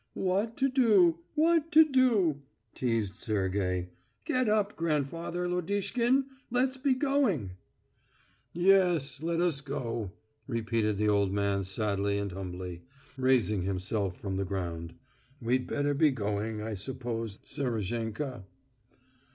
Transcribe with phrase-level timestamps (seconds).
[0.15, 2.41] "Wha at to do, wha at to do!"
[2.73, 3.89] teased Sergey.
[4.25, 7.51] "Get up, grandfather Lodishkin; let's be going!"
[8.51, 10.11] "Yes, let us go!"
[10.47, 12.81] repeated the old man sadly and humbly,
[13.15, 14.95] raising himself from the ground.
[15.39, 18.45] "We'd better be going, I suppose, Serozhenka."